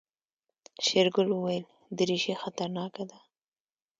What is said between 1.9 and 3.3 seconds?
دريشي خطرناکه ده.